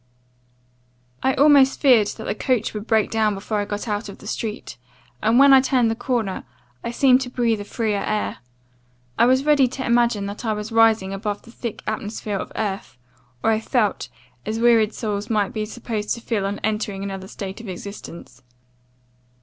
[1.21, 4.25] "I almost feared that the coach would break down before I got out of the
[4.25, 4.77] street;
[5.21, 6.43] and, when I turned the corner,
[6.83, 8.39] I seemed to breathe a freer air.
[9.19, 12.97] I was ready to imagine that I was rising above the thick atmosphere of earth;
[13.43, 14.09] or I felt,
[14.43, 18.41] as wearied souls might be supposed to feel on entering another state of existence.